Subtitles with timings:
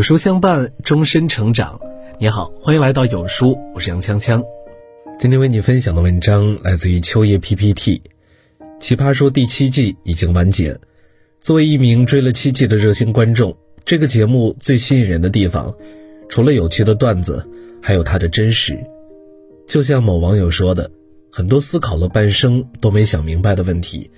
[0.00, 1.78] 有书相伴，终身成长。
[2.18, 4.42] 你好，欢迎来到有书，我是杨锵锵。
[5.18, 8.00] 今天为你分享的文章来自于秋叶 PPT。
[8.80, 10.74] 奇葩说第七季已经完结。
[11.38, 13.54] 作为一名追了七季的热心观众，
[13.84, 15.76] 这个节目最吸引人的地方，
[16.30, 17.46] 除了有趣的段子，
[17.82, 18.82] 还有它的真实。
[19.68, 20.90] 就像某网友说的，
[21.30, 24.10] 很多思考了半生都没想明白的问题，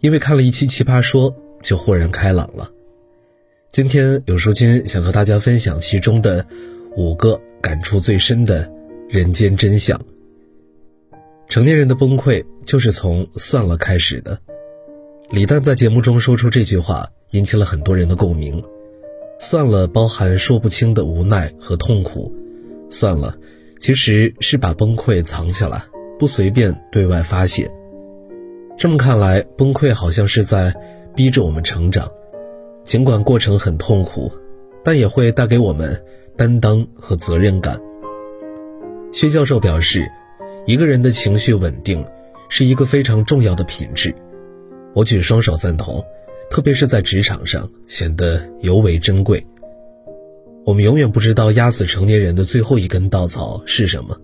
[0.00, 2.70] 因为看了一期奇葩说，就豁然开朗了。
[3.72, 6.44] 今天有书君想和大家分享其中的
[6.96, 8.68] 五个感触最深的
[9.08, 10.00] 人间真相。
[11.48, 14.36] 成年人的崩溃就是从算了开始的。
[15.30, 18.60] 李诞在节目中说出这句话，引起了很多人的共鸣。
[19.38, 22.34] 算了，包含说不清的无奈和痛苦。
[22.88, 23.38] 算了，
[23.78, 25.84] 其实是把崩溃藏起来，
[26.18, 27.70] 不随便对外发泄。
[28.76, 30.74] 这么看来，崩溃好像是在
[31.14, 32.10] 逼着我们成长。
[32.84, 34.30] 尽管过程很痛苦，
[34.84, 36.02] 但也会带给我们
[36.36, 37.80] 担当和责任感。
[39.12, 40.10] 薛教授表示，
[40.66, 42.04] 一个人的情绪稳定
[42.48, 44.14] 是一个非常重要的品质，
[44.94, 46.04] 我举双手赞同，
[46.50, 49.44] 特别是在职场上显得尤为珍贵。
[50.64, 54.16] 我们永远不知道压死成年人的最后一根稻草是什么，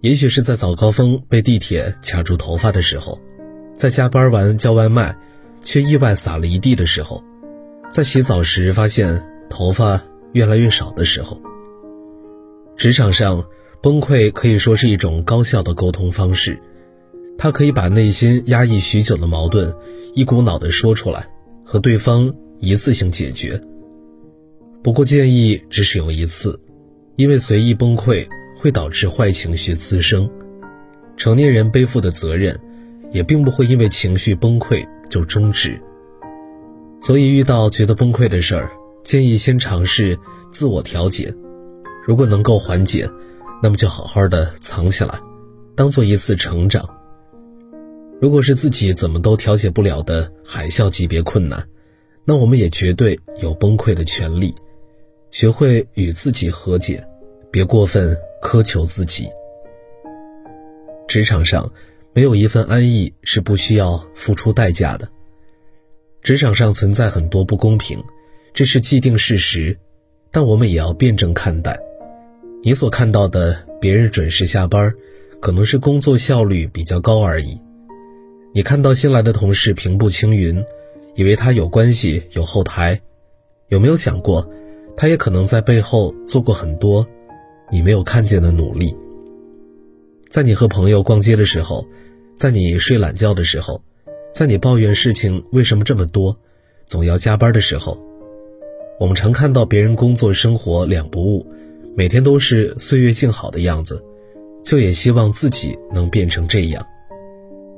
[0.00, 3.18] 也许是在早高峰被地铁卡住头发的时候，
[3.76, 5.16] 在加班完叫外卖，
[5.62, 7.22] 却意外洒了一地的时候。
[7.90, 11.40] 在洗澡时发现头发越来越少的时候，
[12.76, 13.44] 职场上
[13.82, 16.58] 崩溃可以说是一种高效的沟通方式，
[17.38, 19.74] 它可以把内心压抑许久的矛盾
[20.14, 21.28] 一股脑的说出来，
[21.64, 23.60] 和对方一次性解决。
[24.82, 26.60] 不过建议只使用一次，
[27.16, 30.28] 因为随意崩溃会导致坏情绪滋生，
[31.16, 32.58] 成年人背负的责任
[33.12, 35.80] 也并不会因为情绪崩溃就终止。
[37.00, 38.70] 所以，遇到觉得崩溃的事儿，
[39.02, 40.18] 建议先尝试
[40.50, 41.34] 自我调节。
[42.06, 43.08] 如果能够缓解，
[43.62, 45.20] 那么就好好的藏起来，
[45.76, 46.88] 当做一次成长。
[48.20, 51.64] 如果是自己怎么都调节不了的海啸级别困难，
[52.24, 54.54] 那我们也绝对有崩溃的权利。
[55.30, 57.06] 学会与自己和解，
[57.50, 59.28] 别过分苛求自己。
[61.06, 61.70] 职场上，
[62.12, 65.08] 没有一份安逸是不需要付出代价的。
[66.22, 68.02] 职场上存在很多不公平，
[68.52, 69.78] 这是既定事实，
[70.30, 71.78] 但我们也要辩证看待。
[72.62, 74.92] 你所看到的别人准时下班，
[75.40, 77.58] 可能是工作效率比较高而已。
[78.52, 80.62] 你看到新来的同事平步青云，
[81.14, 83.00] 以为他有关系有后台，
[83.68, 84.46] 有没有想过，
[84.96, 87.06] 他也可能在背后做过很多
[87.70, 88.94] 你没有看见的努力？
[90.28, 91.86] 在你和朋友逛街的时候，
[92.36, 93.80] 在你睡懒觉的时候。
[94.38, 96.38] 在你抱怨事情为什么这么多，
[96.86, 97.98] 总要加班的时候，
[99.00, 101.44] 我们常看到别人工作生活两不误，
[101.96, 104.00] 每天都是岁月静好的样子，
[104.62, 106.86] 就也希望自己能变成这样。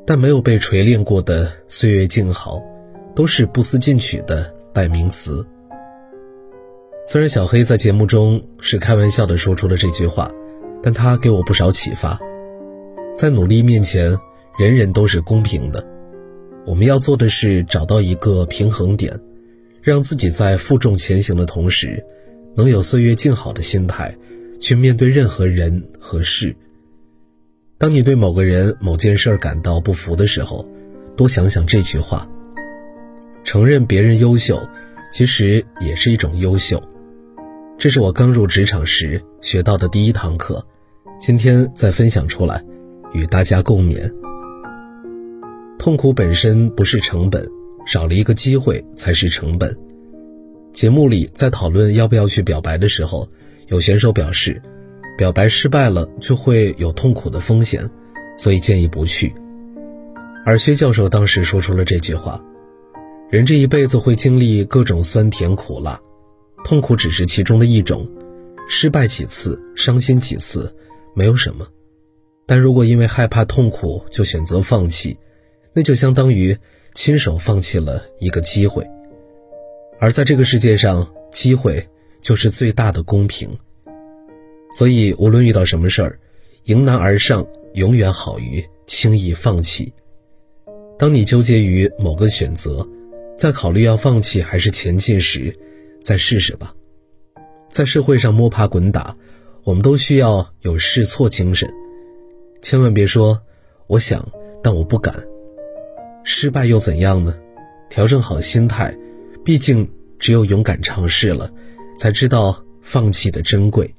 [0.05, 2.63] 但没有被锤炼过的岁月静好，
[3.15, 5.43] 都是不思进取的代名词。
[7.09, 10.31] 虽然小黑在节目中是开玩笑的说出了这句话，
[10.83, 12.21] 但他给我不少启发。
[13.17, 14.15] 在努力面前，
[14.59, 15.83] 人人都是公平的。
[16.67, 19.19] 我们要做的是找到一个平衡点，
[19.83, 22.05] 让自己在负重前行的同时，
[22.55, 24.17] 能有岁月静好的心态，
[24.61, 26.55] 去面对任何人和事。
[27.79, 30.69] 当你对某个人、某件事感到不服的时候，
[31.17, 32.29] 多想想这句话：
[33.43, 34.61] 承认别人优秀，
[35.13, 36.83] 其实也是一种优秀。
[37.79, 40.63] 这是我刚入职场时学到的第一堂课，
[41.19, 42.63] 今天再分享出来，
[43.15, 44.13] 与大家共勉。
[45.81, 47.43] 痛苦本身不是成本，
[47.87, 49.75] 少了一个机会才是成本。
[50.75, 53.27] 节目里在讨论要不要去表白的时候，
[53.69, 54.61] 有选手表示，
[55.17, 57.89] 表白失败了就会有痛苦的风险，
[58.37, 59.33] 所以建议不去。
[60.45, 62.45] 而薛教授当时说出了这句话：
[63.31, 65.99] 人这一辈子会经历各种酸甜苦辣，
[66.63, 68.07] 痛苦只是其中的一种，
[68.69, 70.71] 失败几次，伤心几次，
[71.15, 71.67] 没有什么。
[72.45, 75.17] 但如果因为害怕痛苦就选择放弃，
[75.73, 76.57] 那就相当于
[76.95, 78.85] 亲手放弃了一个机会，
[79.99, 81.87] 而在这个世界上，机会
[82.21, 83.49] 就是最大的公平。
[84.77, 86.19] 所以，无论遇到什么事儿，
[86.65, 89.93] 迎难而上永远好于轻易放弃。
[90.99, 92.87] 当你纠结于某个选择，
[93.39, 95.57] 在考虑要放弃还是前进时，
[96.03, 96.75] 再试试吧。
[97.71, 99.17] 在社会上摸爬滚打，
[99.63, 101.73] 我们都需要有试错精神，
[102.61, 103.41] 千万别说
[103.87, 104.29] “我想，
[104.63, 105.15] 但我不敢”。
[106.25, 107.35] 失败又怎样呢？
[107.89, 108.97] 调整好心态，
[109.45, 111.51] 毕竟只有勇敢尝试了，
[111.99, 113.93] 才知道放弃的珍贵。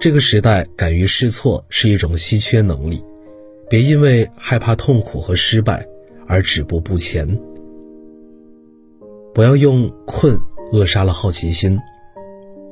[0.00, 3.02] 这个时代，敢于试错是一种稀缺能力，
[3.68, 5.86] 别因为害怕痛苦和失败
[6.26, 7.26] 而止步不前。
[9.34, 10.38] 不要用困
[10.72, 11.78] 扼杀了好奇心。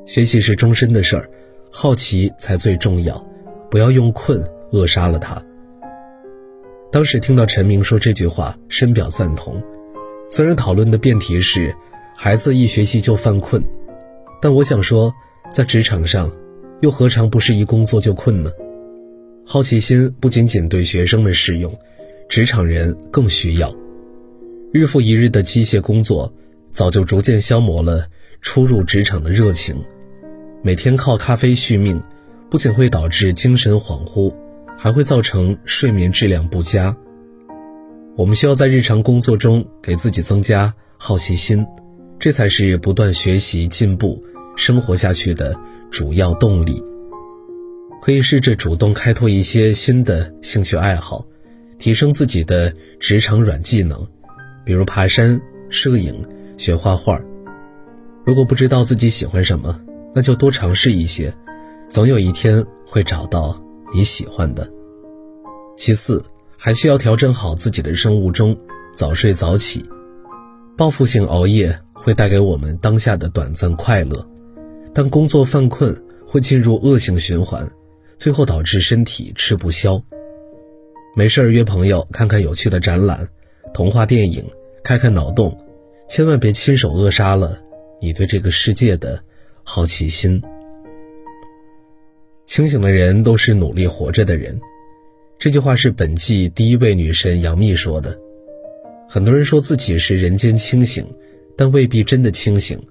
[0.04, 1.28] 学习是终身的事儿，
[1.70, 3.24] 好奇才最重要。
[3.70, 4.40] 不要用困
[4.70, 5.44] 扼杀了它。
[6.92, 9.62] 当时听到陈明说这句话，深表赞同。
[10.30, 11.74] 虽然讨论的辩题是
[12.14, 13.62] 孩子一学习就犯困，
[14.40, 15.12] 但我想说，
[15.52, 16.30] 在职场上，
[16.80, 18.50] 又何尝不是一工作就困呢？
[19.44, 21.76] 好奇心不仅仅对学生们适用，
[22.28, 23.74] 职场人更需要。
[24.72, 26.32] 日复一日的机械工作，
[26.70, 28.06] 早就逐渐消磨了
[28.40, 29.84] 初入职场的热情。
[30.62, 32.02] 每天靠咖啡续命，
[32.50, 34.34] 不仅会导致精神恍惚，
[34.76, 36.96] 还会造成睡眠质量不佳。
[38.16, 41.66] 我们需要在日常工作中给自己增加好奇心，
[42.18, 44.22] 这才是不断学习进步、
[44.56, 45.54] 生活下去的
[45.90, 46.82] 主要动力。
[48.02, 51.26] 可以试着主动开拓一些新的兴趣爱好，
[51.78, 54.06] 提升自己的职场软技能，
[54.64, 56.22] 比如爬山、摄影、
[56.56, 57.20] 学画画。
[58.24, 59.80] 如果不知道自己喜欢什么，
[60.14, 61.34] 那就多尝试一些，
[61.88, 63.60] 总有一天会找到
[63.92, 64.68] 你喜欢的。
[65.76, 66.24] 其次，
[66.56, 68.56] 还需要调整好自己的生物钟，
[68.94, 69.84] 早睡早起。
[70.76, 74.26] 报复性熬夜会带给我们当下的短暂快乐，
[74.94, 75.94] 但工作犯困
[76.26, 77.70] 会进入恶性循环，
[78.18, 80.02] 最后导致身体吃不消。
[81.14, 83.28] 没事儿约朋友看看有趣的展览、
[83.72, 84.44] 童话电影，
[84.84, 85.56] 开开脑洞，
[86.08, 87.58] 千万别亲手扼杀了
[88.00, 89.22] 你对这个世界的。
[89.68, 90.40] 好奇心。
[92.56, 94.58] 清醒的人都是努力活着的人，
[95.38, 98.18] 这句话是本季第一位女神杨幂说的。
[99.06, 101.06] 很多人说自己是人间清醒，
[101.54, 102.82] 但未必真的清醒。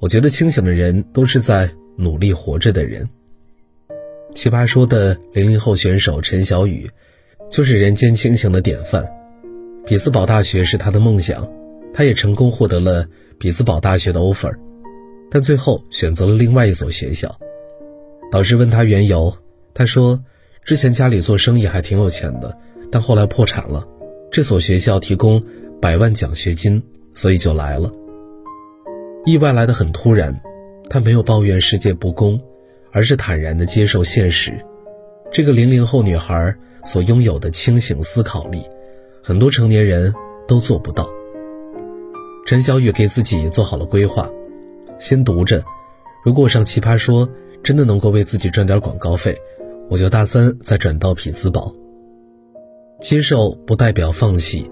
[0.00, 3.08] 我觉得清醒的人都是在努力活着的人。
[4.34, 6.90] 奇葩说的零零后选手陈小雨，
[7.48, 9.08] 就是人间清醒的典范。
[9.86, 11.48] 比斯堡大学是他的梦想，
[11.94, 13.06] 他也成功获得了
[13.38, 14.52] 比斯堡大学的 offer。
[15.30, 17.32] 但最后选择了另外一所学校，
[18.30, 19.32] 导师问他缘由，
[19.72, 20.20] 他说
[20.64, 22.56] ：“之前家里做生意还挺有钱的，
[22.90, 23.86] 但后来破产了，
[24.32, 25.42] 这所学校提供
[25.80, 26.82] 百万奖学金，
[27.14, 27.90] 所以就来了。
[29.24, 30.38] 意外来得很突然，
[30.90, 32.40] 他没有抱怨世界不公，
[32.90, 34.52] 而是坦然地接受现实。
[35.30, 38.62] 这个零零后女孩所拥有的清醒思考力，
[39.22, 40.12] 很多成年人
[40.48, 41.08] 都做不到。”
[42.44, 44.28] 陈小雨给自己做好了规划。
[44.98, 45.62] 先读着，
[46.24, 47.28] 如果上奇葩说
[47.66, 49.36] 真的能够为自己赚点广告费，
[49.90, 51.74] 我就大三再转到匹兹堡。
[53.00, 54.70] 接受不代表放弃，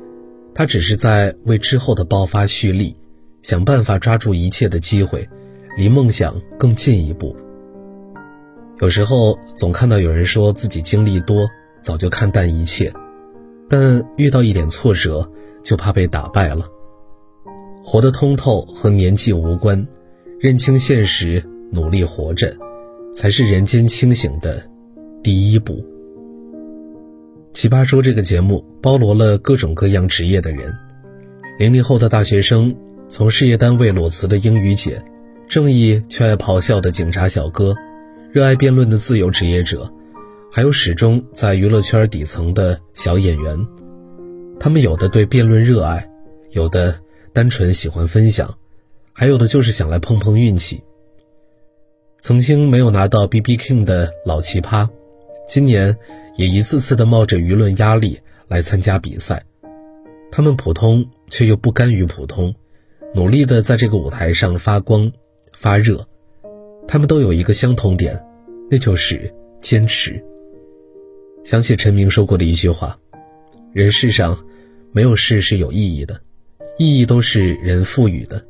[0.54, 2.96] 他只是在为之后的爆发蓄力，
[3.42, 5.28] 想办法抓住一切的机会，
[5.76, 7.34] 离梦想更近一步。
[8.78, 11.48] 有时候总看到有人说自己经历多，
[11.82, 12.92] 早就看淡一切，
[13.68, 15.28] 但遇到一点挫折
[15.64, 16.68] 就怕被打败了。
[17.82, 19.84] 活得通透和年纪无关。
[20.38, 21.42] 认清现实，
[21.72, 22.56] 努力活着，
[23.14, 24.62] 才是人间清醒的
[25.22, 25.84] 第一步。
[27.52, 30.74] 奇葩说这个节目包罗了各种各样职业的人：
[31.58, 32.74] 零零后的大学生，
[33.08, 35.00] 从事业单位裸辞的英语姐，
[35.46, 37.74] 正义却爱咆哮的警察小哥，
[38.32, 39.88] 热爱辩论的自由职业者，
[40.50, 43.66] 还有始终在娱乐圈底层的小演员。
[44.58, 46.04] 他们有的对辩论热爱，
[46.50, 46.98] 有的
[47.32, 48.52] 单纯喜欢分享。
[49.12, 50.82] 还有的就是想来碰碰运气。
[52.26, 54.88] 曾经没有拿到 B B King 的老奇葩，
[55.46, 55.94] 今年
[56.36, 59.44] 也一次次的冒着舆论压力来参加比赛。
[60.32, 62.54] 他们普通却又不甘于普通，
[63.14, 65.12] 努力的在这个舞台上发光
[65.52, 66.08] 发热。
[66.88, 68.18] 他们都有一个相同点，
[68.70, 70.24] 那就是坚持。
[71.42, 72.98] 想起陈明说过的一句话：
[73.74, 74.46] 人世上
[74.92, 76.18] 没有事是有意义的，
[76.78, 78.42] 意义都是人赋予的。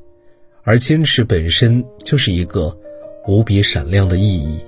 [0.63, 2.79] 而坚持本身就是一个
[3.27, 4.59] 无比闪亮的意义。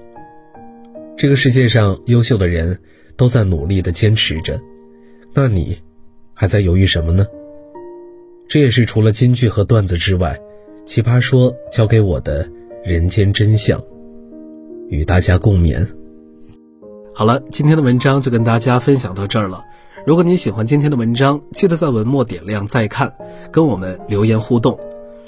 [1.17, 2.79] 这个世界上优秀的人
[3.17, 4.61] 都在努力的坚持着，
[5.35, 5.79] 那你
[6.35, 7.27] 还在犹豫什么呢？
[8.49, 10.39] 这也是除了金句和段子之外，
[10.85, 12.49] 奇葩说教给我的
[12.85, 13.83] 人间真相，
[14.89, 15.87] 与大家共勉。
[17.15, 19.65] 好了，今天的文章就跟大家分享到这儿了。
[20.07, 23.13] 如果你喜欢今天的文章，记得在文末点亮再看，
[23.51, 24.79] 跟我们留言互动。